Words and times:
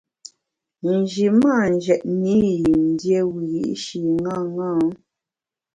Nji 0.93 1.25
mâ 1.41 1.55
njètne 1.75 2.33
i 2.53 2.53
yin 2.63 2.83
dié 2.99 3.19
wiyi’shi 3.33 3.99
ṅaṅâ. 4.25 4.69